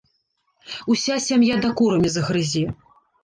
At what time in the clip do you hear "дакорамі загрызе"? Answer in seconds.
1.67-2.65